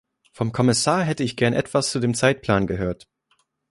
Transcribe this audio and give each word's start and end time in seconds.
Vom 0.31 0.51
Kommissar 0.51 1.03
hätte 1.03 1.21
ich 1.23 1.35
gern 1.37 1.53
etwas 1.53 1.91
zu 1.91 1.99
dem 1.99 2.15
Zeitplan 2.15 2.65
gehört. 2.65 3.07